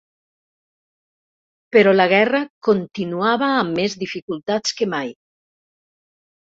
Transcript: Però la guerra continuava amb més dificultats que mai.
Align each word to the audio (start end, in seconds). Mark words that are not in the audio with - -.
Però 1.77 1.93
la 1.99 2.07
guerra 2.15 2.41
continuava 2.69 3.53
amb 3.61 3.79
més 3.83 3.99
dificultats 4.07 4.77
que 4.81 4.91
mai. 4.99 5.17